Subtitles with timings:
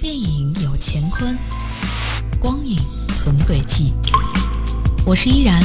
[0.00, 1.36] 电影有乾坤，
[2.40, 2.78] 光影
[3.10, 3.92] 存轨迹。
[5.04, 5.62] 我是依然，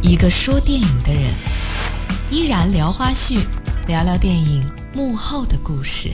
[0.00, 1.34] 一个说电影的人。
[2.30, 3.40] 依然聊花絮，
[3.86, 6.10] 聊聊电影幕后的故事。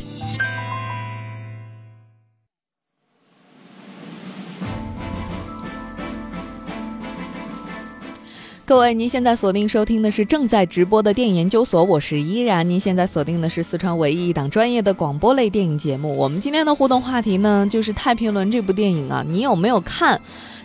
[8.71, 12.71] 各位，您现在锁定收听的是正在直播的电影研究所，我是依然。
[12.71, 16.17] 您现在锁定的是四川唯一一档专业的广播类电影节目。
[16.17, 20.17] 我们今天的互动话题呢，就是《太平轮》这部电影啊，你有没有看《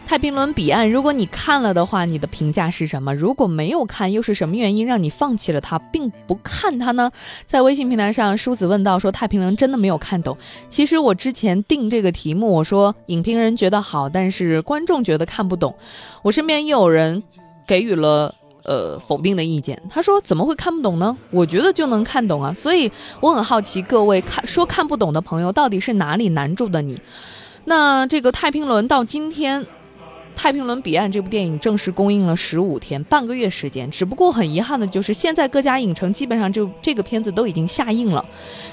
[0.05, 0.87] 太平轮彼岸》？
[0.91, 3.11] 如果你看了的话，你的评价是什么？
[3.15, 7.11] 如果没有看，又是什么原因让你放弃了它，并不看它呢？
[7.47, 10.37] 在微信平台上，梳子问到说：“太平轮真的没有看懂？”
[10.69, 15.73] 其实我之前定这个题目，我说影评人觉得好，但是观众觉得看不懂。
[16.21, 17.23] 我身边也有人。
[17.65, 18.33] 给予了
[18.63, 21.15] 呃否定的意见，他说怎么会看不懂呢？
[21.31, 26.97] 我觉得就能看懂啊，所以我很好奇各位看说看不懂的朋友到底是哪里难住的你？
[27.65, 29.61] 那这个太平轮到今天。
[30.35, 33.89] 《太平轮彼岸》这部电影正式公映了十五天，半个月时间。
[33.89, 38.23] 只不过很遗憾的就是，现在各家影城基本上就这个片子都已经下映了。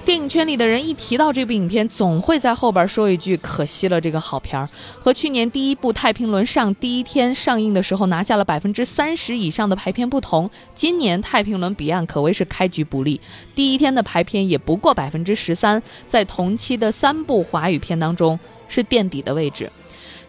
[0.04, 4.68] 电影圈里的人一提到这部影片，总会在后边说一句：“可惜了这个好片儿。”
[5.00, 13.20] 和去年第一部《太平轮》上第一天上映的时候拿下了百分之三十以上的排片不同，今年《太平轮彼岸》可谓是开局不利，
[13.54, 19.70] 第一天的排片也不过百分之十三，在同期的三部华语片当中是垫底的位置。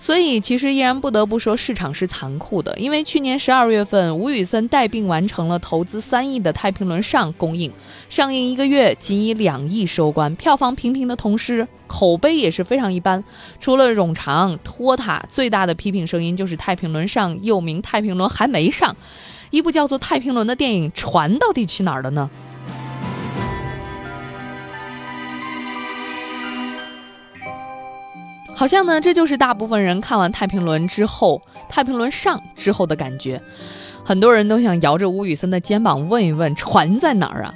[0.04, 2.78] 所以，其实依然不得不说，市场是残酷的。
[2.78, 7.72] 因为去年十二月份，吴宇森带病完成了投资三亿的《太平轮》上公映，
[8.10, 13.23] 上映一个月仅以两亿收官，票房平平的同时，口碑也是非常一般。
[13.62, 18.94] 除了冗长拖沓，最大的批评声音就是《太平轮》上又名《太平轮》还没上，
[19.52, 22.30] 一部叫做《太平轮》的电影，船到底去哪儿了呢？
[28.56, 33.42] 好像呢，这就是大部分人看完《太平轮》之后，《太平轮》上之后的感觉。
[34.06, 37.54] 很多人都想摇着吴宇森的肩膀问一问：船在哪儿啊？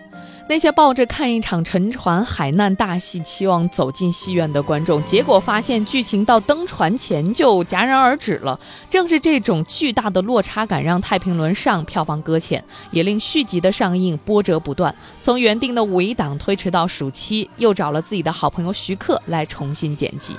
[0.50, 8.58] 那些抱着看一场沉船海难大戏期望走进戏院的观众，结果发现剧情到登船前就戛然而止了。
[8.90, 14.94] 正是这种巨大的落差感，让《太平轮》上票房搁浅，也令续集的上映波折不断。
[15.20, 20.34] 从原定的五一档推迟到暑期，又找了自己的好朋友徐克来重新剪辑。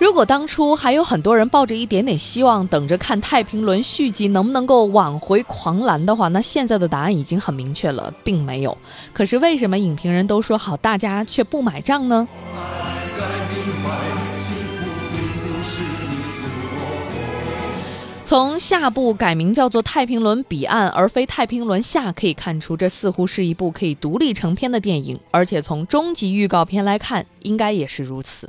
[0.00, 8.78] 如果当初还有很多人抱着一点点希望，等着看《太平轮》续集能不能够挽回狂澜的话，那现在的答案已经很明确了，并没有。
[9.12, 12.28] 可是为什么影评人都说好，大家却不买账呢？
[18.22, 28.48] 从下部改名叫做《太平轮彼岸》而非《太平轮下》，可以看出这似乎是一部可以独立成片的电影，而且从终极预告片来看，应该也是如此。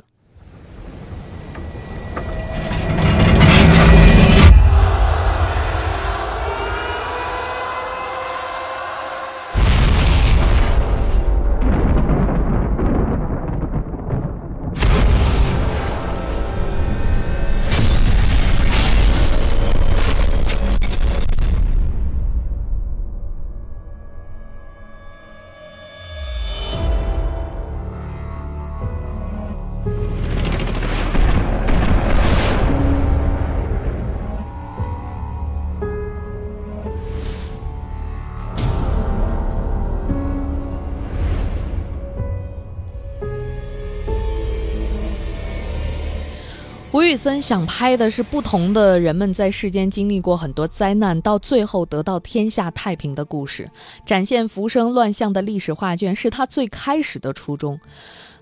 [47.10, 53.68] 吴宇森想拍的是不同的人们在世间经历过很多灾难，到最后得到天下太平的故事，
[54.06, 57.80] 展现浮生乱象的历史画卷，是他最开始的初衷。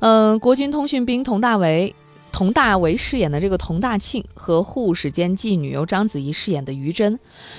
[0.00, 1.94] 嗯，国军通讯兵佟大为，
[2.30, 7.18] 佟大为饰演的这个佟大庆和护士兼妓女由章子怡饰演的于真，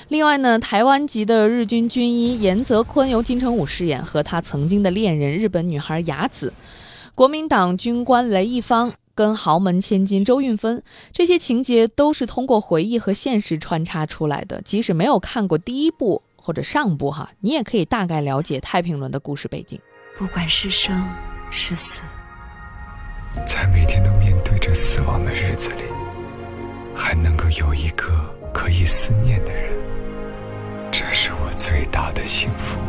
[0.09, 6.53] 另外呢，台湾籍的日军军医严泽坤由金城武饰演，和他曾经的恋人日本女孩雅子，
[7.15, 8.93] 国民党军官雷一方。
[9.19, 10.81] 跟豪门千金周韵芬，
[11.11, 14.61] 这些情节都是通过回忆和现实穿插出来的。
[14.61, 19.77] 即使没有看过第一部或者上部哈，你也可以大概了解太平轮的故事背景。
[20.17, 21.05] 不管是生
[21.51, 21.99] 是死，
[23.45, 25.83] 在每天都面对着死亡的日子里，
[26.95, 28.07] 还能够有一个
[28.53, 29.69] 可以思念的人，
[30.89, 32.79] 这是我最大的幸福。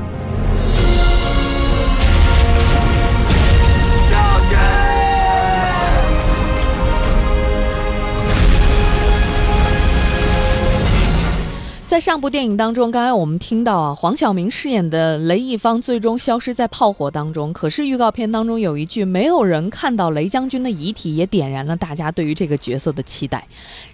[12.01, 17.53] 上部电影当中，刚才我们听到啊，黄晓明饰演的雷一方最终消失在炮火当中。
[17.53, 23.47] 可是预告片当中有一句“没有人看到雷将军的遗体”，也点燃了大家对于这个角色的期待。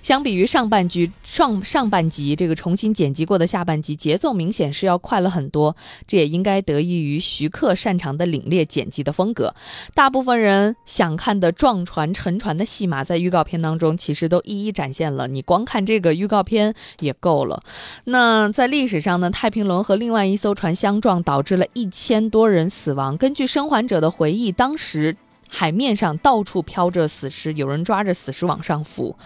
[0.02, 5.74] 相比于上半局上上半集这个重新剪辑过的下半集，节奏明显是要快了很多。
[6.06, 9.52] 这也应该得益于徐克擅长的凛冽剪辑的风格。
[9.94, 15.26] 大部分人想看的撞船沉船的戏码，在预告片当中其实都一一展现了。
[15.26, 17.64] 你光看这个预告片也够了。
[18.04, 23.16] 那在历史上呢，太平轮和另外一艘船相撞，导致了一千多人死亡。
[23.16, 25.16] 根据生还者的回忆，当时。
[25.48, 29.16] 海面上到处飘着死尸，有人抓着死尸往上浮，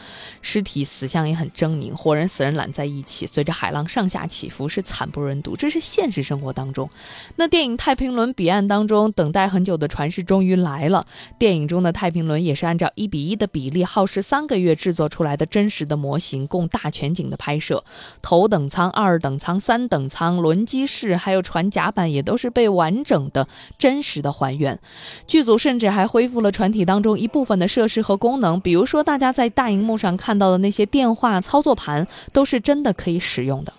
[0.42, 5.56] 尸体死相也很狰狞，活人死人揽在一起，随着海浪上下起伏，是惨不忍睹。
[5.56, 6.88] 这是现实生活当中。
[7.36, 11.06] 那电影《太平轮彼岸》当中，等待很久的船是终于来了。
[11.38, 17.82] 电影中的太平轮也是按照一比一的比例，耗时三个月制作出来的真实的模型，供大全景的拍摄。
[18.20, 24.78] 头等舱、二等舱、三等舱、轮机室，还有船甲板，也都是被完整的、真实的还原。
[25.26, 26.09] 剧组甚至还。
[26.10, 33.72] 恢复了船体当中一部分的设施和功能，比如说大家在大荧幕上看到的那些电话操作盘，都是真的可以使用的。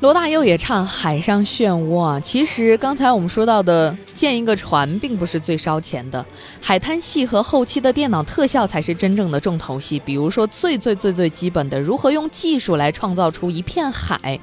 [0.00, 2.20] 罗大佑也唱《海上漩涡》啊。
[2.20, 6.24] 其实刚才我们说到的建一个船，并不是最烧钱的，
[6.60, 9.98] 海滩戏和后期的电脑特效才是真正的重头戏。
[9.98, 14.38] 比如说最最最最基本的，如何用技术来创造出一片海，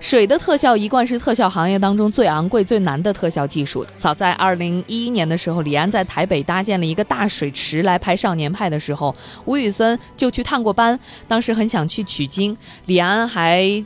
[0.00, 3.86] 水的特效一贯是特效行业当中最昂贵、最难的特效技术。
[3.98, 9.14] 早在二零一一年的时候，李安在台北搭建了一个大水池来拍《少年派》的时候，
[9.44, 10.98] 吴宇森就去探过班，
[11.28, 12.56] 当时很想去取经，
[12.86, 13.84] 李安还。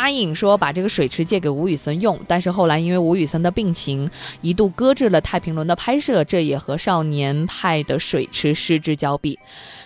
[0.00, 4.08] 答应说把这个水池借给吴宇森用，但是后来因为吴宇森的病情，
[4.40, 9.38] 一度搁置了《太平轮》的拍摄，这也和《少年派》的水池失之交臂。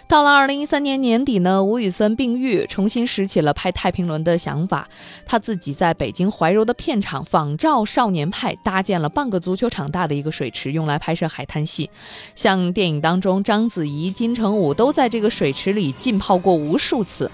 [0.06, 4.86] 到了二零一三年年底呢，吴宇森病愈，重新拾起了拍《太平轮》的想法。
[5.26, 11.90] 他自己在北京怀柔的片场仿照《少年派》，搭建了半个足球场大的一个水池，用来拍摄海滩戏。
[12.36, 17.28] 像电影当中，章子怡、金城武都在这个水池里浸泡过无数次。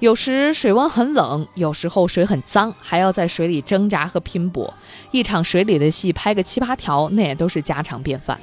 [0.00, 4.72] 有时水温很冷，有时候水很脏，还要在水里挣扎和拼搏。
[5.10, 8.38] 一场水里的戏拍个七八条，那也都是家常便饭。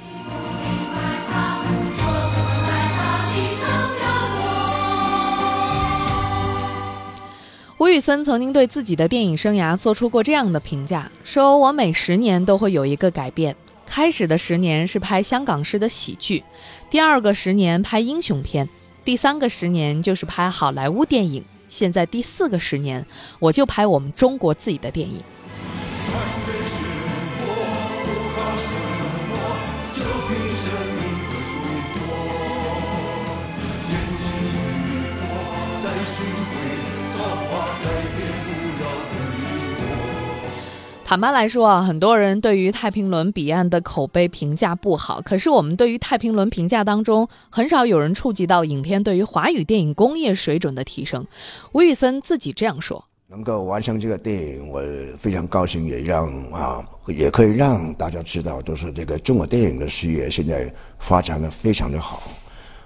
[7.76, 13.54] 吴宇森曾经对自己的电影生涯做出过这样的评价：说我每十年都会有一个改变。
[13.86, 16.42] 开始的十年是拍香港式的喜剧，
[16.88, 18.66] 第二个十年拍英雄片，
[19.04, 23.04] 第三个十年就是拍好莱坞电影，现在第四个十年，
[23.38, 25.22] 我就拍我们中国自己的电影。
[41.06, 45.20] 坦白来说啊，很多人对于《太平轮彼岸》的口碑评价不好。
[45.20, 51.24] 可是我们对于《太平轮》评价当中，很少有人触及到影片对于华语电影工业水准的提升。
[51.72, 54.82] 吴宇森自己这样说：“能够完成这个电影，我
[55.18, 62.22] 非常高兴，也让啊，也可以让大家知道，就是这个中国电影的事业现在发展的非常的好。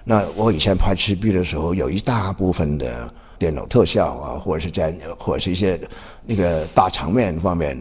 [0.03, 3.09] 那我以前拍《赤壁》的时候，有一大部分的
[3.39, 5.81] 电脑特效啊，或者是在或者是一些
[6.27, 7.81] 那个大场面方面。”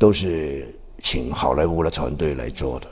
[0.00, 0.66] 都是
[1.02, 2.86] 请好莱坞的团队来做的。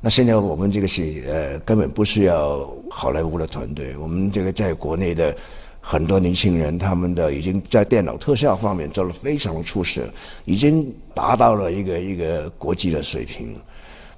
[0.00, 3.94] 那现在我们这个是呃，根本不需要好莱坞的团队。
[3.98, 5.36] 我们这个在国内的
[5.78, 10.02] 很多年轻人，他们的已经在电脑特效方面做了非常出色，
[10.46, 13.54] 已经达到了一个一个国际的水平。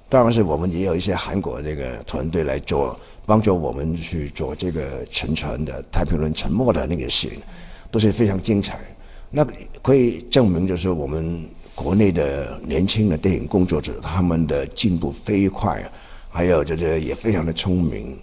[0.07, 7.33] 当然是我们也有一些韩国这个团队来做，帮助我们去做这个沉船的太平轮沉没的那个戏，
[7.91, 8.79] 都是非常精彩。
[9.29, 9.45] 那
[9.81, 11.43] 可以证明就是我们。
[11.81, 15.83] 国内的年轻的电影工作者，他们的进步飞快，
[16.29, 18.15] 还有就是也非常的聪明，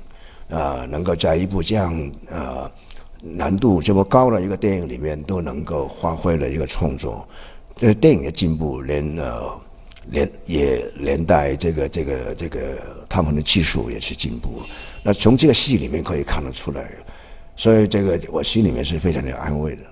[0.49, 2.71] 啊，能够在一部这样呃
[3.21, 7.27] 难度这么高的一个电影里面，都能够发挥了一个创作。
[7.77, 9.61] 这电影的进步，连呃
[10.11, 12.61] 连也连带这个这个这个
[13.09, 14.63] 他们的技术也是进步。
[15.03, 16.89] 那从这个戏里面可以看得出来，
[17.57, 19.83] 所以这个我心里面是非常的安慰的。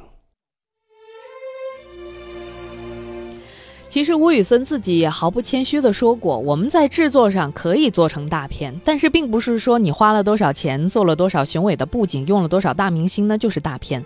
[3.97, 14.05] 其实吴宇森自己也毫不谦虚地说过，我们在制作上可以做成大片，但是并不是说你花了多少钱，做了多少雄伟的布景，用了多少大明星，那就是大片。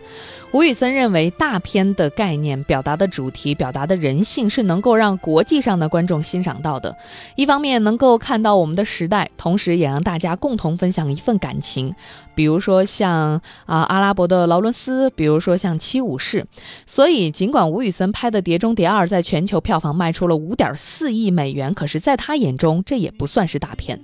[0.52, 6.96] 吴宇森认为，大片的概念、表达的主题、表达的人性是能够让国际上的观众欣赏到的。
[7.34, 11.92] 一方面能够看到我们的时代，同时也让大家共同分享一份感情。
[12.36, 16.46] 比如说像啊阿拉伯的劳伦斯，比如说像七武士。
[16.86, 23.98] 所以，尽管吴宇森拍的《碟中谍二》在全球票房卖出了五点四亿美元，可是在他眼中，这也不算是大片。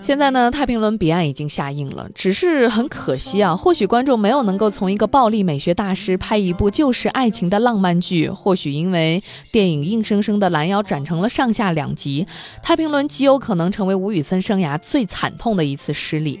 [0.00, 3.56] 现在呢，《太平轮彼岸》已经下映了，只是很可惜啊。
[3.56, 12.24] 或许观众没有能够从一个暴力美学大师拍一部旧式爱情的浪漫剧，或许因为电影硬生生的拦腰斩成了上下两集，
[12.62, 16.38] 《太平轮》极有可能成为吴宇森生涯最惨痛的一次失利。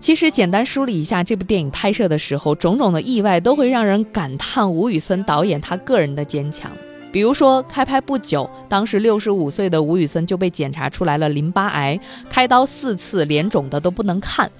[0.00, 6.70] 其实，简单梳理一下这部电影拍摄的时候，种种的意外都会让人感叹吴宇森导演他个人的坚强。
[7.10, 11.98] 比如说，开拍不久，当时六十五岁的吴宇森就被检查出来了淋巴癌，
[12.28, 14.50] 开刀四次，脸肿的都不能看。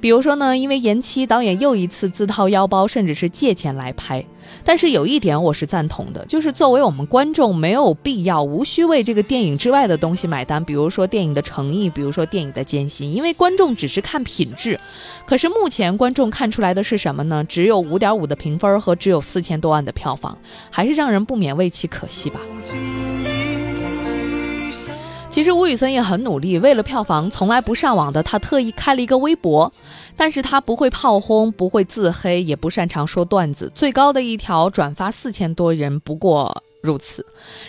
[0.00, 4.24] 比如说呢，因为延期，导演又一次自掏腰包，甚至是借钱来拍。
[4.64, 14.78] 但是有一点我是赞同的，就是作为我们观众，没有必要无需为这个电影之外的东西买单，比如说电影的诚意，比如说电影的艰辛，因为观众只是看品质。
[15.26, 17.42] 可是目前观众看出来的是什么呢？
[17.44, 20.38] 只有五点五的评分和只有四千多万的票房，
[20.70, 22.40] 还是让人不免为其可惜吧。
[25.30, 29.72] 其实吴宇森也很努力，为了票房，从来不上网的他特意开了一个微博，
[30.16, 37.24] 但是他不会炮轰，不会自黑，也不擅长说段子，最高的一条转发四千多人，不过如此。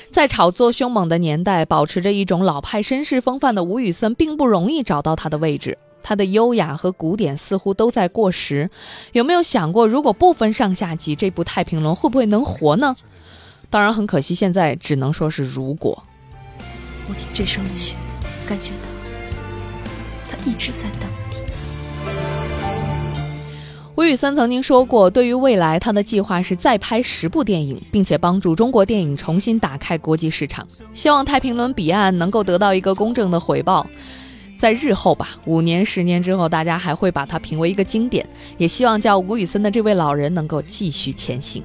[0.09, 8.71] 在炒作凶猛的年代，保持着一种老派绅士风范的吴宇森，并不容易找到他的位置，他的优雅和古典似乎都在过时。
[9.11, 12.95] 有没有想过，如果不分上下集，这部《太平轮》会不会能活呢？
[13.69, 16.03] 当然很可惜，现在只能说是如果。
[17.07, 17.95] 我听这首曲，
[18.47, 18.89] 感觉到
[20.29, 21.35] 他一直在等你。
[23.95, 30.65] 吴宇森曾经说过，对于未来，他的计划是再拍十部电影，并且帮助中国电影重新打开国际市场。
[30.93, 33.85] 希望《太平轮》彼岸能够得到一个公正的回报，
[34.57, 38.25] 在日后吧，五年、十年之后，大家还会把它评为一个经典。
[38.57, 41.61] 也希望叫吴宇森的这位老人能够继续前行。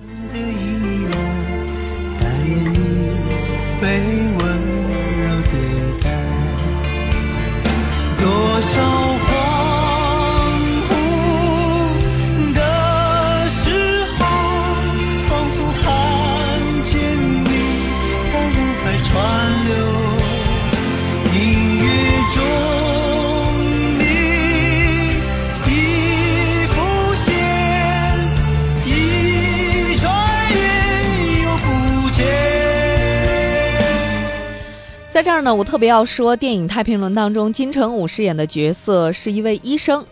[35.25, 40.05] 这儿呢，我特别要说，电影《太平轮》当中，金城武饰演的角色是一位医生。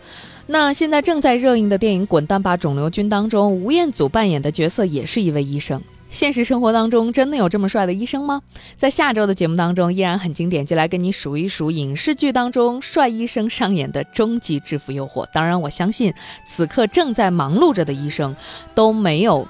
[0.47, 5.79] 那现在正在热映的电影《滚蛋吧，肿瘤君》当中，吴彦祖扮演的角色也是一位医生。
[6.09, 8.41] 现实生活当中，真的有这么帅的医生吗？
[8.75, 15.23] 在下周的节目当中，依然很经典，就来跟你数一数影视剧当中帅医生上演的终极致富诱惑。
[15.31, 16.11] 当然，我相信
[16.43, 18.35] 此刻正在忙碌着的医生
[18.73, 19.47] 都没有，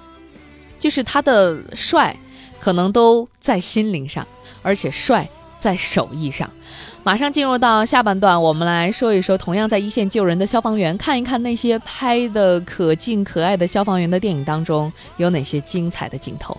[0.77, 2.13] 就是他的帅，
[2.60, 4.27] 可能都在心灵上，
[4.62, 5.25] 而且帅。
[5.63, 6.50] 在手艺上，
[7.03, 16.58] 马上进入到下半段，我们来说一说同样在一线救人的消防员，看一看那些拍的可敬可爱的消防员的电影当中有哪些精彩的镜头。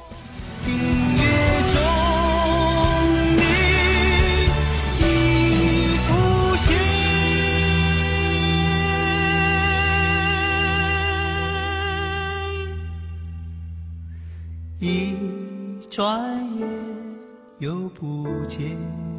[14.81, 15.15] 一
[15.91, 16.54] 转。
[17.65, 19.14] 又不见。